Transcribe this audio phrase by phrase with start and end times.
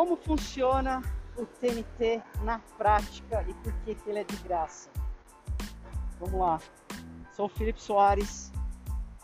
[0.00, 1.02] Como funciona
[1.36, 4.88] o TNT na prática e por que, que ele é de graça?
[6.18, 6.58] Vamos lá.
[7.36, 8.50] Sou o Felipe Soares,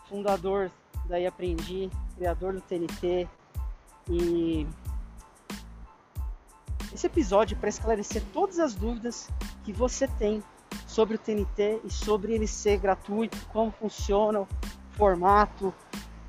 [0.07, 0.69] fundador
[1.05, 3.27] da Aprendi, criador do TNT
[4.07, 4.67] e
[6.93, 9.31] esse episódio é para esclarecer todas as dúvidas
[9.63, 10.43] que você tem
[10.85, 14.47] sobre o TNT e sobre ele ser gratuito, como funciona o
[14.91, 15.73] formato,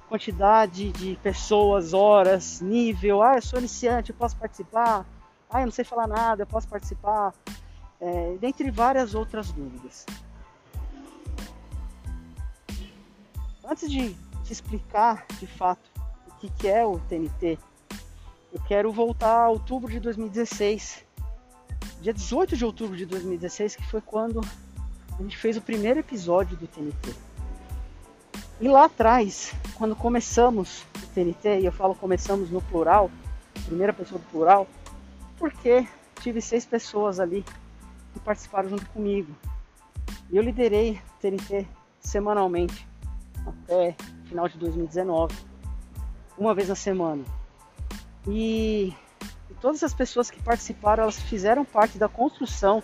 [0.09, 3.23] quantidade de pessoas, horas, nível.
[3.23, 5.07] Ah, eu sou iniciante, eu posso participar.
[5.51, 7.34] Ah, eu não sei falar nada, eu posso participar.
[8.01, 10.07] É, dentre várias outras dúvidas.
[13.65, 15.91] Antes de te explicar de fato
[16.27, 17.59] o que, que é o TNT,
[18.53, 21.05] eu quero voltar a outubro de 2016,
[22.01, 24.41] dia 18 de outubro de 2016, que foi quando
[25.19, 27.27] a gente fez o primeiro episódio do TNT.
[28.61, 33.09] E lá atrás, quando começamos o TNT, e eu falo começamos no plural,
[33.67, 34.67] primeira pessoa do plural,
[35.39, 35.87] porque
[36.20, 37.45] tive seis pessoas ali
[38.12, 39.33] que participaram junto comigo.
[40.28, 41.69] E eu liderei o TNT
[42.00, 42.84] semanalmente
[43.47, 45.33] até final de 2019,
[46.37, 47.22] uma vez na semana.
[48.27, 48.93] E,
[49.48, 52.83] e todas as pessoas que participaram, elas fizeram parte da construção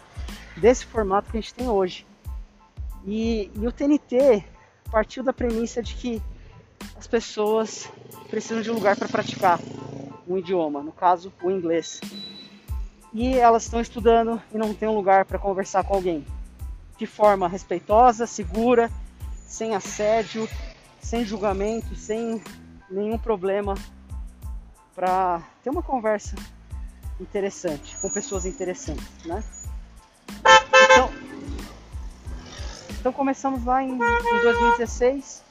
[0.56, 2.06] desse formato que a gente tem hoje.
[3.04, 4.53] E, e o TNT
[4.94, 6.22] partiu da premissa de que
[6.96, 7.90] as pessoas
[8.30, 9.58] precisam de um lugar para praticar
[10.24, 12.00] um idioma, no caso o inglês.
[13.12, 16.24] E elas estão estudando e não tem um lugar para conversar com alguém
[16.96, 18.88] de forma respeitosa, segura,
[19.44, 20.48] sem assédio,
[21.00, 22.40] sem julgamento, sem
[22.88, 23.74] nenhum problema
[24.94, 26.36] para ter uma conversa
[27.20, 29.42] interessante com pessoas interessantes, né?
[33.04, 35.44] Então começamos lá em, em 2016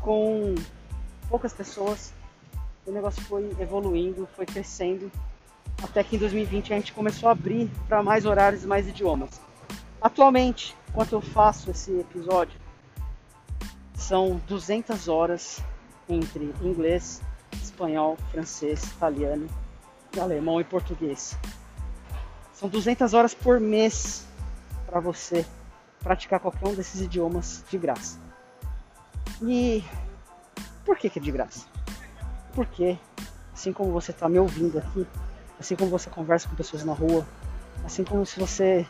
[0.00, 0.54] com
[1.28, 2.10] poucas pessoas.
[2.86, 5.12] O negócio foi evoluindo, foi crescendo,
[5.82, 9.38] até que em 2020 a gente começou a abrir para mais horários e mais idiomas.
[10.00, 12.58] Atualmente, enquanto eu faço esse episódio,
[13.92, 15.62] são 200 horas
[16.08, 17.20] entre inglês,
[17.62, 19.46] espanhol, francês, italiano,
[20.18, 21.36] alemão e português.
[22.54, 24.26] São 200 horas por mês
[24.86, 25.44] para você
[26.02, 28.18] praticar qualquer um desses idiomas de graça.
[29.42, 29.84] E
[30.84, 31.66] por que, que é de graça?
[32.54, 32.98] Porque,
[33.52, 35.06] assim como você está me ouvindo aqui,
[35.58, 37.26] assim como você conversa com pessoas na rua,
[37.84, 38.86] assim como se você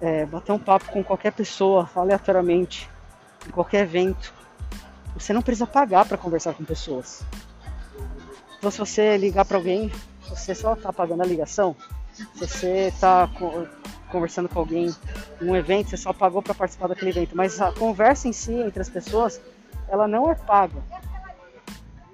[0.00, 2.88] é, bater um papo com qualquer pessoa aleatoriamente,
[3.46, 4.32] em qualquer evento,
[5.14, 7.22] você não precisa pagar para conversar com pessoas.
[8.58, 9.90] Então, se você ligar para alguém,
[10.28, 11.74] você só está pagando a ligação.
[12.12, 13.28] Se você está
[14.10, 14.94] conversando com alguém
[15.40, 17.36] um evento, você só pagou para participar daquele evento.
[17.36, 19.40] Mas a conversa em si entre as pessoas,
[19.88, 20.82] ela não é paga.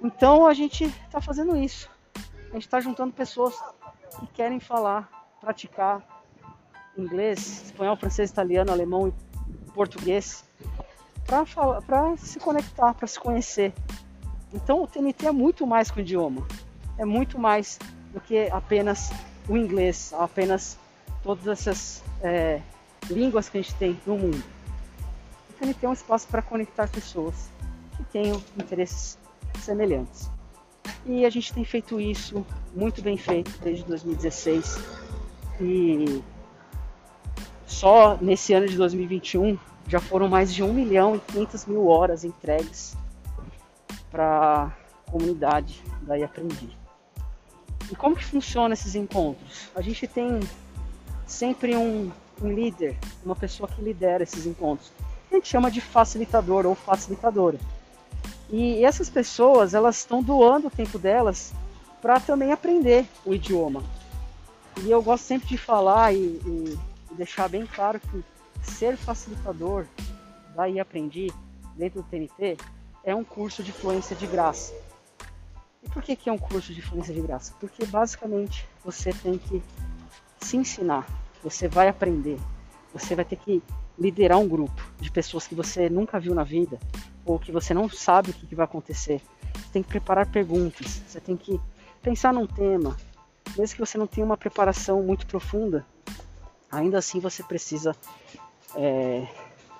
[0.03, 1.89] Então a gente está fazendo isso.
[2.49, 3.55] A gente está juntando pessoas
[4.19, 5.09] que querem falar,
[5.41, 6.01] praticar
[6.97, 10.43] inglês, espanhol, francês, italiano, alemão e português
[11.25, 13.73] para se conectar, para se conhecer.
[14.53, 16.47] Então o TNT é muito mais que o idioma,
[16.97, 17.77] é muito mais
[18.13, 19.11] do que apenas
[19.47, 20.77] o inglês, apenas
[21.21, 22.61] todas essas é,
[23.09, 24.43] línguas que a gente tem no mundo.
[25.49, 27.49] O TNT é um espaço para conectar pessoas
[27.95, 29.17] que tenham interesses
[29.59, 30.29] semelhantes.
[31.05, 34.79] E a gente tem feito isso muito bem feito desde 2016.
[35.59, 36.23] E
[37.65, 39.57] só nesse ano de 2021
[39.87, 42.95] já foram mais de 1 milhão e 500 mil horas entregues
[44.11, 44.71] para
[45.07, 46.77] a comunidade daí aprendi.
[47.89, 49.69] E como que funciona esses encontros?
[49.75, 50.39] A gente tem
[51.25, 52.11] sempre um,
[52.41, 54.91] um líder, uma pessoa que lidera esses encontros.
[55.31, 57.57] A gente chama de facilitador ou facilitadora.
[58.49, 61.53] E essas pessoas, elas estão doando o tempo delas
[62.01, 63.83] para também aprender o idioma.
[64.83, 66.79] E eu gosto sempre de falar e, e
[67.11, 68.23] deixar bem claro que
[68.63, 69.85] ser facilitador
[70.55, 71.31] daí aprendi
[71.75, 72.57] dentro do TNT
[73.03, 74.73] é um curso de fluência de graça.
[75.83, 77.53] E por que, que é um curso de fluência de graça?
[77.59, 79.63] Porque basicamente você tem que
[80.41, 81.07] se ensinar,
[81.43, 82.37] você vai aprender,
[82.93, 83.61] você vai ter que
[83.97, 86.79] liderar um grupo de pessoas que você nunca viu na vida
[87.25, 89.21] ou que você não sabe o que, vai acontecer.
[89.53, 91.59] Você tem que preparar perguntas, você tem que
[92.01, 92.95] pensar num tema,
[93.57, 95.85] mesmo que você não tenha uma preparação muito profunda,
[96.71, 97.95] ainda assim você precisa
[98.75, 99.27] é,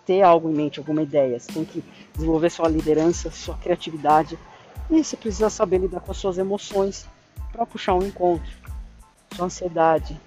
[0.05, 1.39] ter algo em mente, alguma ideia.
[1.39, 1.83] Você tem que
[2.13, 4.39] desenvolver sua liderança, sua criatividade.
[4.89, 7.05] E você precisa saber lidar com as suas emoções
[7.51, 8.49] para puxar um encontro.
[9.35, 10.19] Sua ansiedade,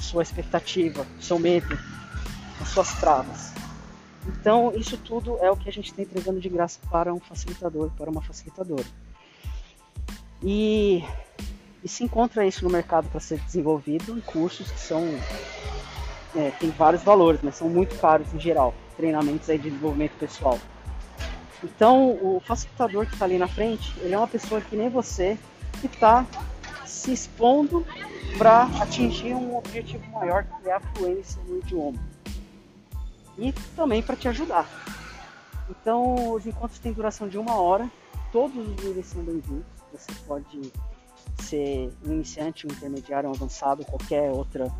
[0.00, 1.78] sua expectativa, seu medo,
[2.60, 3.52] as suas travas.
[4.26, 7.90] Então, isso tudo é o que a gente está entregando de graça para um facilitador,
[7.96, 8.86] para uma facilitadora.
[10.42, 11.04] E
[11.82, 15.02] E se encontra isso no mercado para ser desenvolvido em cursos que são.
[16.36, 18.74] É, tem vários valores, mas são muito caros em geral.
[18.96, 20.58] Treinamentos aí de desenvolvimento pessoal.
[21.64, 25.38] Então, o facilitador que está ali na frente, ele é uma pessoa que nem você,
[25.80, 26.26] que está
[26.86, 27.84] se expondo
[28.38, 31.98] para atingir um objetivo maior, que é a fluência no idioma.
[33.38, 34.68] E também para te ajudar.
[35.68, 37.90] Então, os encontros têm duração de uma hora,
[38.32, 39.64] todos os níveis são bem-vindos.
[39.92, 40.72] Você pode
[41.42, 44.70] ser um iniciante, um intermediário, um avançado, qualquer outra,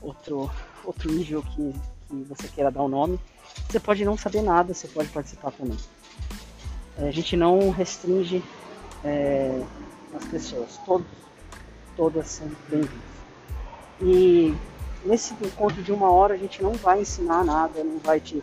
[0.00, 0.50] outro,
[0.84, 1.74] outro nível que,
[2.08, 3.20] que você queira dar o um nome.
[3.68, 5.78] Você pode não saber nada, você pode participar também.
[6.98, 8.42] É, a gente não restringe
[9.04, 9.62] é,
[10.14, 11.06] as pessoas, todos,
[11.98, 12.96] todas são bem-vindas.
[14.00, 14.54] E
[15.04, 18.42] nesse encontro de uma hora a gente não vai ensinar nada, não vai te,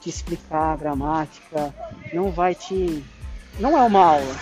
[0.00, 1.72] te explicar a gramática,
[2.12, 3.04] não vai te.
[3.60, 4.36] Não é uma aula,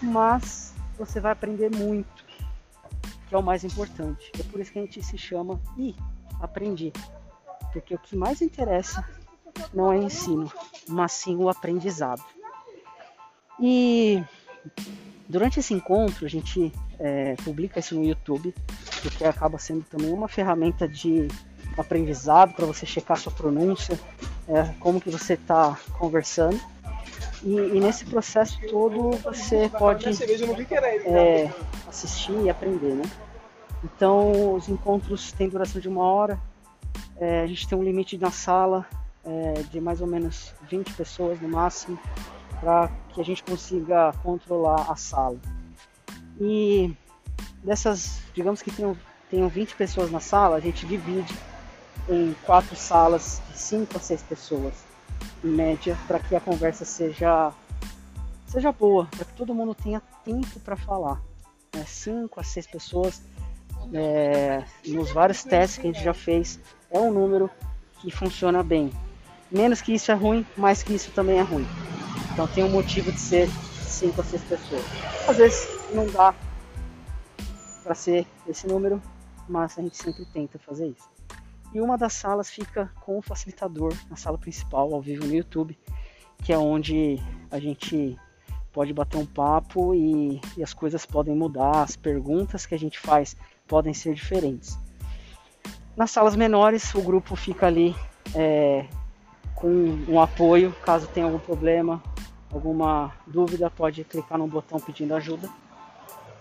[0.00, 2.24] mas você vai aprender muito,
[3.28, 4.32] que é o mais importante.
[4.40, 5.94] É por isso que a gente se chama e
[6.40, 6.90] aprendi.
[7.70, 9.04] Porque o que mais interessa
[9.74, 10.50] não é ensino,
[10.88, 12.24] mas sim o aprendizado.
[13.60, 14.22] E
[15.34, 18.54] durante esse encontro a gente é, publica isso no YouTube,
[19.02, 21.26] porque acaba sendo também uma ferramenta de
[21.76, 23.98] aprendizado para você checar sua pronúncia,
[24.46, 26.60] é, como que você está conversando.
[27.42, 30.06] E, e, nesse processo todo você pode
[31.04, 31.52] é,
[31.88, 33.04] assistir e aprender, né?
[33.82, 36.38] Então os encontros têm duração de uma hora,
[37.16, 38.86] é, a gente tem um limite na sala
[39.24, 41.98] é, de mais ou menos 20 pessoas no máximo
[42.60, 45.38] para que a gente consiga controlar a sala.
[46.40, 46.92] E
[47.62, 48.96] dessas, digamos que tenham,
[49.30, 51.34] tenham 20 pessoas na sala, a gente divide
[52.08, 54.74] em quatro salas de 5 a 6 pessoas,
[55.42, 57.52] em média, para que a conversa seja,
[58.46, 61.22] seja boa, para que todo mundo tenha tempo para falar.
[61.86, 62.28] 5 né?
[62.36, 63.22] a 6 pessoas,
[63.92, 66.58] é, nos vários testes que a gente já fez,
[66.90, 67.50] é um número
[68.00, 68.92] que funciona bem.
[69.50, 71.66] Menos que isso é ruim, mais que isso também é ruim.
[72.34, 74.82] Então tem um motivo de ser 5 a 6 pessoas.
[75.28, 76.34] Às vezes não dá
[77.84, 79.00] para ser esse número,
[79.48, 81.08] mas a gente sempre tenta fazer isso.
[81.72, 85.78] E uma das salas fica com o facilitador, na sala principal, ao vivo no YouTube,
[86.42, 87.20] que é onde
[87.52, 88.18] a gente
[88.72, 92.98] pode bater um papo e, e as coisas podem mudar, as perguntas que a gente
[92.98, 93.36] faz
[93.68, 94.76] podem ser diferentes.
[95.96, 97.94] Nas salas menores, o grupo fica ali
[98.34, 98.86] é,
[99.54, 99.68] com
[100.08, 102.02] um apoio caso tenha algum problema,
[102.54, 105.48] alguma dúvida, pode clicar no botão pedindo ajuda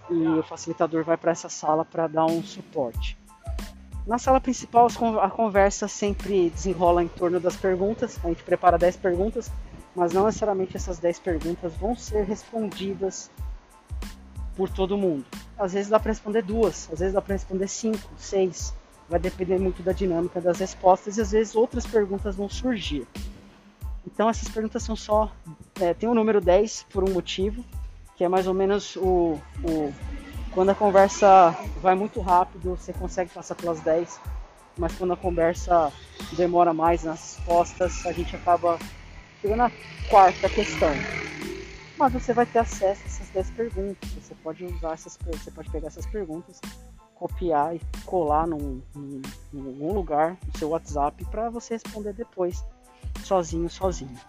[0.10, 3.18] e o facilitador vai para essa sala para dar um suporte.
[4.06, 4.88] Na sala principal,
[5.22, 8.20] a conversa sempre desenrola em torno das perguntas.
[8.24, 9.50] A gente prepara 10 perguntas,
[9.96, 13.32] mas não necessariamente essas 10 perguntas vão ser respondidas
[14.58, 15.26] por todo mundo.
[15.58, 18.74] Às vezes dá para responder duas, às vezes dá para responder cinco, seis.
[19.08, 23.08] Vai depender muito da dinâmica das respostas e às vezes outras perguntas vão surgir.
[24.06, 25.32] Então essas perguntas são só.
[25.80, 27.64] É, tem o número 10 por um motivo,
[28.16, 29.94] que é mais ou menos o, o.
[30.52, 34.20] Quando a conversa vai muito rápido, você consegue passar pelas 10,
[34.78, 35.92] mas quando a conversa
[36.34, 38.78] demora mais nas respostas, a gente acaba
[39.42, 39.72] chegando na
[40.10, 40.92] quarta questão.
[41.98, 44.10] Mas você vai ter acesso a essas 10 perguntas.
[44.12, 46.62] Você pode usar essas você pode pegar essas perguntas,
[47.16, 49.22] copiar e colar num, num,
[49.54, 52.64] algum lugar no seu WhatsApp para você responder depois
[53.24, 54.20] sozinho, sozinho.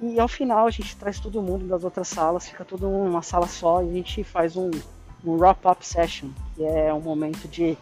[0.00, 3.46] E ao final a gente traz todo mundo das outras salas, fica tudo numa sala
[3.48, 4.70] só e a gente faz um,
[5.24, 7.76] um wrap-up session, que é um momento de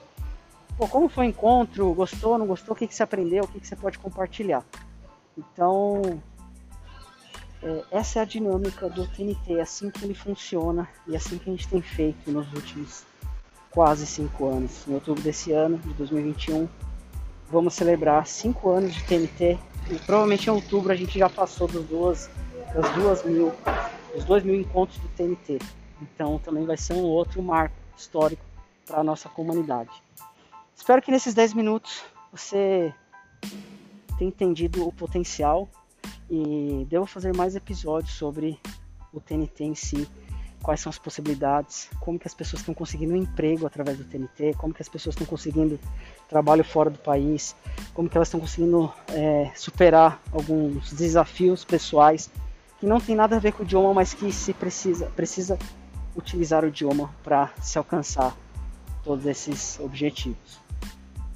[0.77, 3.61] pô, como foi o encontro, gostou, não gostou, o que, que você aprendeu, o que,
[3.61, 4.65] que você pode compartilhar.
[5.37, 6.23] Então,
[7.63, 11.39] é, essa é a dinâmica do TNT, é assim que ele funciona e é assim
[11.39, 13.05] que a gente tem feito nos últimos
[13.71, 14.87] quase cinco anos.
[14.89, 16.67] Em outubro desse ano, de 2021,
[17.51, 19.59] vamos celebrar cinco anos de TNT
[19.91, 22.31] e provavelmente em outubro a gente já passou dos duas,
[22.75, 23.53] das duas mil,
[24.15, 25.59] dos dois mil encontros do TNT.
[26.01, 28.45] Então também vai ser um outro marco histórico
[28.85, 29.91] para a nossa comunidade.
[30.77, 32.93] Espero que nesses 10 minutos você
[34.19, 35.69] tenha entendido o potencial
[36.31, 38.59] e devo fazer mais episódios sobre
[39.13, 40.09] o TNT em si
[40.67, 44.55] quais são as possibilidades, como que as pessoas estão conseguindo um emprego através do TNT,
[44.59, 45.79] como que as pessoas estão conseguindo
[46.29, 47.55] trabalho fora do país,
[47.95, 52.29] como que elas estão conseguindo é, superar alguns desafios pessoais
[52.81, 55.57] que não tem nada a ver com o idioma, mas que se precisa, precisa
[56.17, 58.37] utilizar o idioma para se alcançar
[59.05, 60.59] todos esses objetivos.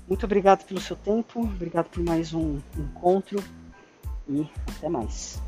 [0.08, 3.40] Muito obrigado pelo seu tempo, obrigado por mais um encontro
[4.28, 4.44] e
[4.76, 5.40] até mais.